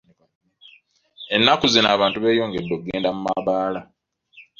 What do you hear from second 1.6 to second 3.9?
zino abantu beyongedde okugennda mu mabbaala.